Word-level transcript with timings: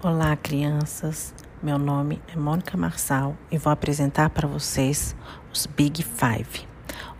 Olá, 0.00 0.36
crianças. 0.36 1.34
Meu 1.60 1.76
nome 1.76 2.22
é 2.32 2.38
Mônica 2.38 2.76
Marçal 2.76 3.36
e 3.50 3.58
vou 3.58 3.72
apresentar 3.72 4.30
para 4.30 4.46
vocês 4.46 5.16
os 5.52 5.66
Big 5.66 6.04
Five, 6.04 6.68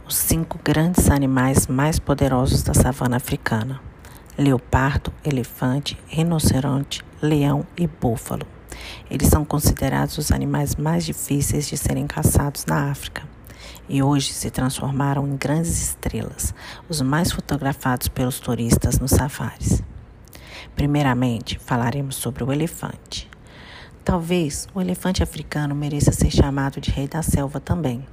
os 0.06 0.14
cinco 0.14 0.60
grandes 0.62 1.10
animais 1.10 1.66
mais 1.66 1.98
poderosos 1.98 2.62
da 2.62 2.72
savana 2.72 3.16
africana: 3.16 3.80
leopardo, 4.38 5.12
elefante, 5.24 5.98
rinoceronte, 6.06 7.04
leão 7.20 7.66
e 7.76 7.88
búfalo. 7.88 8.46
Eles 9.10 9.26
são 9.26 9.44
considerados 9.44 10.16
os 10.16 10.30
animais 10.30 10.76
mais 10.76 11.04
difíceis 11.04 11.66
de 11.66 11.76
serem 11.76 12.06
caçados 12.06 12.64
na 12.64 12.92
África 12.92 13.24
e 13.88 14.04
hoje 14.04 14.32
se 14.32 14.52
transformaram 14.52 15.26
em 15.26 15.36
grandes 15.36 15.82
estrelas, 15.82 16.54
os 16.88 17.00
mais 17.00 17.32
fotografados 17.32 18.06
pelos 18.06 18.38
turistas 18.38 19.00
nos 19.00 19.10
safaris. 19.10 19.82
Primeiramente, 20.78 21.58
falaremos 21.58 22.14
sobre 22.14 22.44
o 22.44 22.52
elefante. 22.52 23.28
Talvez 24.04 24.68
o 24.72 24.80
elefante 24.80 25.24
africano 25.24 25.74
mereça 25.74 26.12
ser 26.12 26.30
chamado 26.30 26.80
de 26.80 26.92
rei 26.92 27.08
da 27.08 27.20
selva 27.20 27.58
também. 27.58 28.06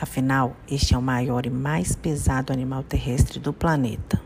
Afinal, 0.00 0.56
este 0.70 0.94
é 0.94 0.98
o 0.98 1.02
maior 1.02 1.44
e 1.44 1.50
mais 1.50 1.94
pesado 1.94 2.50
animal 2.50 2.82
terrestre 2.82 3.38
do 3.38 3.52
planeta. 3.52 4.18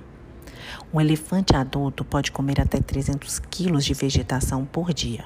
Um 0.94 1.00
elefante 1.00 1.56
adulto 1.56 2.04
pode 2.04 2.30
comer 2.30 2.60
até 2.60 2.80
300 2.80 3.40
quilos 3.50 3.84
de 3.84 3.94
vegetação 3.94 4.64
por 4.64 4.94
dia, 4.94 5.24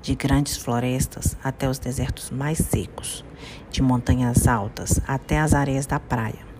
de 0.00 0.14
grandes 0.14 0.56
florestas 0.56 1.36
até 1.44 1.68
os 1.68 1.78
desertos 1.78 2.30
mais 2.30 2.56
secos, 2.56 3.22
de 3.70 3.82
montanhas 3.82 4.48
altas 4.48 4.98
até 5.06 5.38
as 5.38 5.52
areias 5.52 5.84
da 5.84 6.00
praia. 6.00 6.51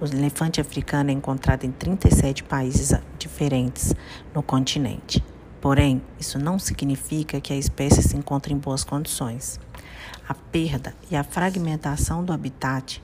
O 0.00 0.06
elefante 0.06 0.62
africano 0.62 1.10
é 1.10 1.12
encontrado 1.12 1.64
em 1.64 1.70
37 1.70 2.42
países 2.44 2.94
diferentes 3.18 3.94
no 4.34 4.42
continente. 4.42 5.22
Porém, 5.60 6.00
isso 6.18 6.38
não 6.38 6.58
significa 6.58 7.38
que 7.38 7.52
a 7.52 7.56
espécie 7.56 8.02
se 8.02 8.16
encontre 8.16 8.54
em 8.54 8.56
boas 8.56 8.82
condições. 8.82 9.60
A 10.26 10.32
perda 10.32 10.94
e 11.10 11.16
a 11.16 11.22
fragmentação 11.22 12.24
do 12.24 12.32
habitat, 12.32 13.02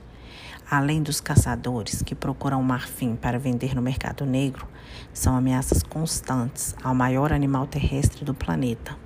além 0.67 1.03
dos 1.03 1.21
caçadores 1.21 2.01
que 2.01 2.15
procuram 2.15 2.63
marfim 2.63 3.15
para 3.15 3.37
vender 3.37 3.75
no 3.75 3.81
mercado 3.81 4.25
negro, 4.25 4.67
são 5.13 5.35
ameaças 5.35 5.83
constantes 5.83 6.75
ao 6.83 6.95
maior 6.95 7.31
animal 7.31 7.67
terrestre 7.67 8.25
do 8.25 8.33
planeta. 8.33 8.97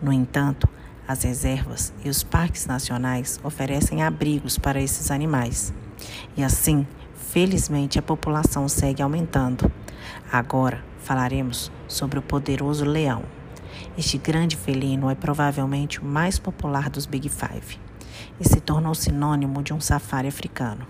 No 0.00 0.12
entanto, 0.12 0.68
as 1.08 1.24
reservas 1.24 1.92
e 2.04 2.08
os 2.08 2.22
parques 2.22 2.64
nacionais 2.66 3.40
oferecem 3.42 4.04
abrigos 4.04 4.56
para 4.56 4.80
esses 4.80 5.10
animais. 5.10 5.74
E 6.36 6.44
assim, 6.44 6.86
felizmente, 7.24 7.98
a 7.98 8.02
população 8.02 8.68
segue 8.68 9.02
aumentando. 9.02 9.70
Agora 10.30 10.84
falaremos 10.98 11.72
sobre 11.88 12.18
o 12.18 12.22
poderoso 12.22 12.84
leão. 12.84 13.22
Este 13.98 14.18
grande 14.18 14.56
felino 14.56 15.10
é 15.10 15.14
provavelmente 15.14 16.00
o 16.00 16.04
mais 16.04 16.38
popular 16.38 16.88
dos 16.88 17.06
Big 17.06 17.28
Five 17.28 17.80
e 18.38 18.48
se 18.48 18.60
tornou 18.60 18.94
sinônimo 18.94 19.62
de 19.62 19.72
um 19.72 19.80
safari 19.80 20.28
africano. 20.28 20.86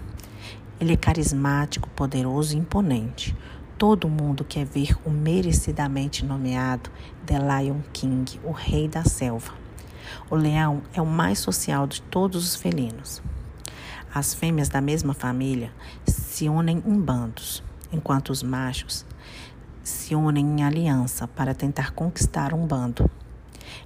Ele 0.79 0.93
é 0.93 0.97
carismático, 0.97 1.89
poderoso 1.91 2.55
e 2.55 2.59
imponente. 2.59 3.35
Todo 3.79 4.09
mundo 4.09 4.45
quer 4.45 4.67
ver 4.67 4.97
o 5.05 5.11
merecidamente 5.11 6.25
nomeado 6.25 6.91
The 7.25 7.39
Lion 7.39 7.81
King, 7.93 8.41
o 8.45 8.51
rei 8.51 8.89
da 8.89 9.05
selva. 9.05 9.53
O 10.31 10.37
leão 10.37 10.83
é 10.93 11.01
o 11.01 11.07
mais 11.07 11.39
social 11.39 11.87
de 11.87 12.03
todos 12.03 12.45
os 12.45 12.57
felinos. 12.57 13.23
As 14.15 14.33
fêmeas 14.33 14.69
da 14.69 14.81
mesma 14.81 15.13
família 15.13 15.73
se 16.07 16.49
unem 16.49 16.81
em 16.87 17.01
bandos, 17.01 17.65
enquanto 17.93 18.31
os 18.31 18.45
machos 18.45 19.05
se 19.83 20.15
unem 20.15 20.47
em 20.47 20.63
aliança 20.63 21.27
para 21.27 21.53
tentar 21.53 21.91
conquistar 21.91 22.55
um 22.55 22.65
bando. 22.65 23.11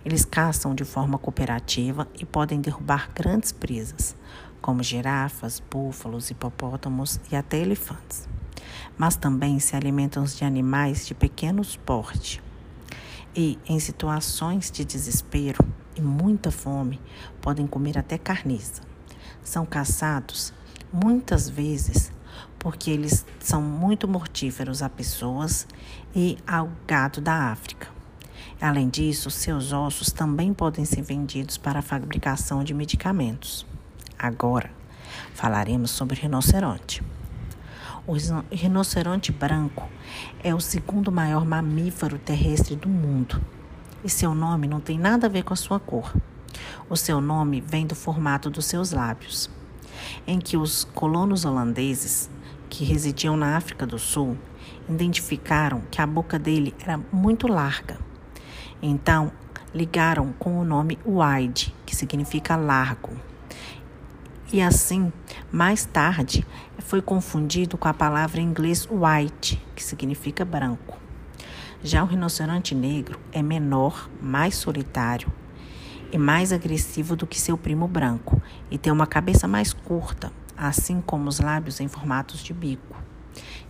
Eles 0.04 0.26
caçam 0.26 0.74
de 0.74 0.84
forma 0.84 1.16
cooperativa 1.16 2.06
e 2.20 2.26
podem 2.26 2.60
derrubar 2.60 3.10
grandes 3.14 3.52
presas, 3.52 4.14
como 4.60 4.82
girafas, 4.82 5.62
búfalos, 5.70 6.30
hipopótamos 6.30 7.18
e 7.32 7.34
até 7.34 7.56
elefantes. 7.56 8.28
Mas 8.98 9.16
também 9.16 9.58
se 9.58 9.74
alimentam 9.74 10.24
de 10.24 10.44
animais 10.44 11.06
de 11.06 11.14
pequeno 11.14 11.62
porte. 11.86 12.42
E, 13.34 13.58
em 13.66 13.80
situações 13.80 14.70
de 14.70 14.84
desespero 14.84 15.64
e 15.96 16.02
muita 16.02 16.50
fome, 16.50 17.00
podem 17.40 17.66
comer 17.66 17.96
até 17.96 18.18
carniça 18.18 18.88
são 19.48 19.66
caçados 19.66 20.52
muitas 20.92 21.48
vezes 21.48 22.12
porque 22.58 22.90
eles 22.90 23.24
são 23.38 23.62
muito 23.62 24.08
mortíferos 24.08 24.82
a 24.82 24.88
pessoas 24.88 25.66
e 26.14 26.36
ao 26.46 26.70
gado 26.86 27.20
da 27.20 27.50
África. 27.50 27.88
Além 28.60 28.88
disso, 28.88 29.30
seus 29.30 29.72
ossos 29.72 30.10
também 30.10 30.52
podem 30.52 30.84
ser 30.84 31.02
vendidos 31.02 31.56
para 31.56 31.78
a 31.78 31.82
fabricação 31.82 32.64
de 32.64 32.74
medicamentos. 32.74 33.64
Agora, 34.18 34.70
falaremos 35.32 35.92
sobre 35.92 36.20
rinoceronte. 36.20 37.02
O 38.06 38.14
rinoceronte 38.50 39.30
branco 39.30 39.88
é 40.42 40.54
o 40.54 40.60
segundo 40.60 41.12
maior 41.12 41.44
mamífero 41.44 42.18
terrestre 42.18 42.74
do 42.74 42.88
mundo 42.88 43.40
e 44.02 44.08
seu 44.08 44.34
nome 44.34 44.66
não 44.66 44.80
tem 44.80 44.98
nada 44.98 45.26
a 45.26 45.30
ver 45.30 45.44
com 45.44 45.52
a 45.52 45.56
sua 45.56 45.78
cor. 45.78 46.12
O 46.90 46.96
seu 46.96 47.20
nome 47.20 47.60
vem 47.60 47.86
do 47.86 47.94
formato 47.94 48.48
dos 48.48 48.64
seus 48.64 48.92
lábios, 48.92 49.50
em 50.26 50.38
que 50.38 50.56
os 50.56 50.84
colonos 50.84 51.44
holandeses 51.44 52.30
que 52.70 52.84
residiam 52.84 53.36
na 53.36 53.56
África 53.56 53.86
do 53.86 53.98
Sul 53.98 54.38
identificaram 54.88 55.82
que 55.90 56.00
a 56.00 56.06
boca 56.06 56.38
dele 56.38 56.74
era 56.80 56.98
muito 57.12 57.46
larga. 57.46 57.98
Então, 58.80 59.30
ligaram 59.74 60.32
com 60.38 60.58
o 60.58 60.64
nome 60.64 60.98
wide, 61.04 61.74
que 61.84 61.94
significa 61.94 62.56
largo. 62.56 63.12
E 64.50 64.62
assim, 64.62 65.12
mais 65.52 65.84
tarde, 65.84 66.46
foi 66.78 67.02
confundido 67.02 67.76
com 67.76 67.86
a 67.86 67.92
palavra 67.92 68.40
em 68.40 68.44
inglês 68.44 68.88
white, 68.90 69.62
que 69.76 69.84
significa 69.84 70.42
branco. 70.42 70.96
Já 71.82 72.02
o 72.02 72.06
rinoceronte 72.06 72.74
negro 72.74 73.20
é 73.30 73.42
menor, 73.42 74.08
mais 74.22 74.54
solitário 74.54 75.30
e 76.10 76.18
mais 76.18 76.52
agressivo 76.52 77.14
do 77.14 77.26
que 77.26 77.40
seu 77.40 77.56
primo 77.56 77.86
branco 77.86 78.40
e 78.70 78.78
tem 78.78 78.92
uma 78.92 79.06
cabeça 79.06 79.46
mais 79.46 79.72
curta, 79.72 80.32
assim 80.56 81.00
como 81.00 81.28
os 81.28 81.40
lábios 81.40 81.80
em 81.80 81.88
formatos 81.88 82.40
de 82.40 82.52
bico, 82.52 82.96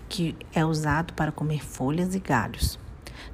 que 0.09 0.37
é 0.53 0.65
usado 0.65 1.13
para 1.15 1.33
comer 1.33 1.65
folhas 1.65 2.15
e 2.15 2.21
galhos. 2.21 2.79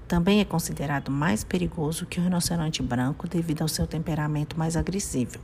Também 0.08 0.40
é 0.40 0.44
considerado 0.44 1.10
mais 1.10 1.44
perigoso 1.44 2.06
que 2.06 2.18
o 2.18 2.22
rinoceronte 2.22 2.82
branco 2.82 3.28
devido 3.28 3.62
ao 3.62 3.68
seu 3.68 3.86
temperamento 3.86 4.58
mais 4.58 4.76
agressivo. 4.76 5.38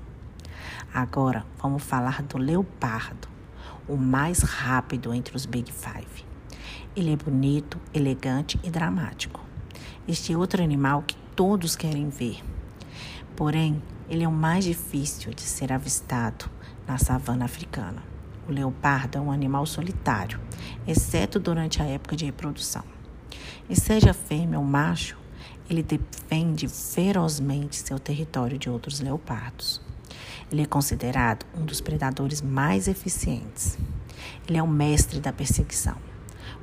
Agora 0.93 1.45
vamos 1.63 1.83
falar 1.83 2.23
do 2.23 2.39
leopardo, 2.39 3.29
o 3.89 3.97
mais 3.97 4.41
rápido 4.41 5.13
entre 5.15 5.37
os 5.37 5.47
Big 5.47 5.73
Five. 5.73 6.25
Ele 6.97 7.13
é 7.13 7.17
bonito, 7.17 7.79
elegante 7.95 8.59
e 8.63 8.71
dramático. 8.71 9.41
Este 10.07 10.33
é 10.33 10.37
outro 10.37 10.63
animal 10.63 11.05
que 11.07 11.17
todos 11.37 11.77
querem 11.77 12.09
ver. 12.09 12.43
Porém, 13.41 13.83
ele 14.07 14.23
é 14.23 14.29
o 14.29 14.31
mais 14.31 14.67
difícil 14.67 15.33
de 15.33 15.41
ser 15.41 15.73
avistado 15.73 16.45
na 16.87 16.99
savana 16.99 17.47
africana. 17.47 18.03
O 18.47 18.53
leopardo 18.53 19.17
é 19.17 19.21
um 19.23 19.33
animal 19.33 19.65
solitário, 19.65 20.39
exceto 20.87 21.41
durante 21.41 21.81
a 21.81 21.87
época 21.87 22.15
de 22.15 22.27
reprodução. 22.27 22.85
E 23.67 23.75
seja 23.75 24.13
fêmea 24.13 24.59
ou 24.59 24.65
macho, 24.67 25.17
ele 25.71 25.83
defende 25.83 26.69
ferozmente 26.69 27.77
seu 27.77 27.99
território 27.99 28.59
de 28.59 28.69
outros 28.69 29.01
leopardos. 29.01 29.81
Ele 30.53 30.61
é 30.61 30.67
considerado 30.67 31.47
um 31.57 31.65
dos 31.65 31.81
predadores 31.81 32.43
mais 32.43 32.89
eficientes. 32.89 33.79
Ele 34.47 34.59
é 34.59 34.63
o 34.63 34.69
mestre 34.69 35.19
da 35.19 35.33
perseguição. 35.33 35.97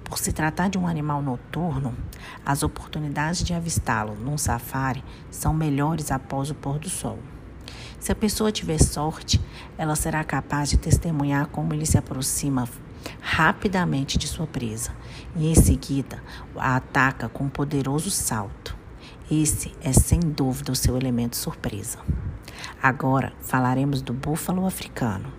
Por 0.04 0.20
se 0.20 0.32
tratar 0.32 0.70
de 0.70 0.78
um 0.78 0.86
animal 0.86 1.24
noturno, 1.24 1.98
as 2.48 2.64
oportunidades 2.64 3.44
de 3.44 3.54
avistá-lo 3.54 4.16
num 4.16 4.38
safari 4.38 5.04
são 5.30 5.54
melhores 5.54 6.12
após 6.12 6.50
o 6.50 6.56
pôr 6.56 6.80
do 6.80 6.90
sol. 6.90 7.20
Se 8.00 8.10
a 8.10 8.16
pessoa 8.16 8.54
tiver 8.54 8.82
sorte, 8.82 9.42
ela 9.78 9.98
será 9.98 10.24
capaz 10.24 10.70
de 10.70 10.78
testemunhar 10.78 11.48
como 11.48 11.74
ele 11.74 11.86
se 11.86 11.98
aproxima 11.98 12.66
rapidamente 13.20 14.18
de 14.18 14.28
sua 14.28 14.48
presa 14.48 14.92
e, 15.36 15.52
em 15.52 15.56
seguida, 15.56 16.24
a 16.56 16.78
ataca 16.78 17.28
com 17.28 17.44
um 17.44 17.50
poderoso 17.50 18.10
salto. 18.10 18.78
Esse 19.30 19.76
é 19.82 19.92
sem 19.92 20.22
dúvida 20.22 20.72
o 20.72 20.76
seu 20.76 20.96
elemento 20.96 21.36
surpresa. 21.36 22.00
Agora 22.82 23.34
falaremos 23.42 24.02
do 24.02 24.14
búfalo 24.14 24.66
africano. 24.66 25.34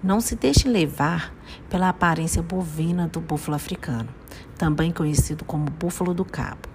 Não 0.00 0.20
se 0.20 0.36
deixe 0.36 0.68
levar 0.68 1.34
pela 1.68 1.88
aparência 1.88 2.40
bovina 2.40 3.08
do 3.08 3.20
búfalo 3.20 3.56
africano, 3.56 4.08
também 4.62 4.92
conhecido 4.92 5.44
como 5.44 5.68
búfalo 5.68 6.14
do 6.14 6.24
cabo. 6.24 6.68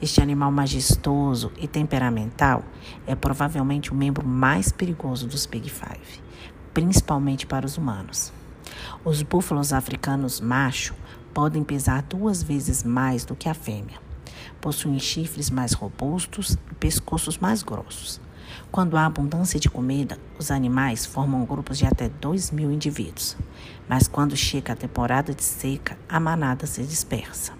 Este 0.00 0.22
animal 0.22 0.50
majestoso 0.50 1.52
e 1.58 1.68
temperamental 1.68 2.64
é 3.06 3.14
provavelmente 3.14 3.92
o 3.92 3.94
membro 3.94 4.26
mais 4.26 4.72
perigoso 4.72 5.26
dos 5.26 5.44
Big 5.44 5.68
Five, 5.68 6.22
principalmente 6.72 7.46
para 7.46 7.66
os 7.66 7.76
humanos. 7.76 8.32
Os 9.04 9.20
búfalos 9.20 9.74
africanos 9.74 10.40
macho 10.40 10.94
podem 11.34 11.62
pesar 11.62 12.00
duas 12.04 12.42
vezes 12.42 12.82
mais 12.82 13.26
do 13.26 13.36
que 13.36 13.50
a 13.50 13.54
fêmea. 13.54 14.00
possuem 14.58 14.98
chifres 14.98 15.50
mais 15.50 15.74
robustos 15.74 16.56
e 16.70 16.74
pescoços 16.76 17.36
mais 17.36 17.62
grossos. 17.62 18.18
Quando 18.70 18.96
há 18.96 19.06
abundância 19.06 19.58
de 19.58 19.68
comida, 19.68 20.18
os 20.38 20.50
animais 20.50 21.04
formam 21.04 21.44
grupos 21.44 21.78
de 21.78 21.86
até 21.86 22.08
2 22.08 22.50
mil 22.50 22.70
indivíduos. 22.70 23.36
Mas 23.88 24.08
quando 24.08 24.36
chega 24.36 24.72
a 24.72 24.76
temporada 24.76 25.34
de 25.34 25.42
seca, 25.42 25.98
a 26.08 26.20
manada 26.20 26.66
se 26.66 26.82
dispersa. 26.82 27.52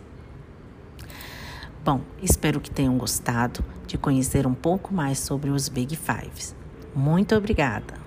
Bom, 1.84 2.00
espero 2.20 2.60
que 2.60 2.70
tenham 2.70 2.98
gostado 2.98 3.64
de 3.86 3.96
conhecer 3.96 4.46
um 4.46 4.54
pouco 4.54 4.92
mais 4.92 5.18
sobre 5.18 5.50
os 5.50 5.68
Big 5.68 5.96
Fives. 5.96 6.54
Muito 6.94 7.34
obrigada! 7.34 8.05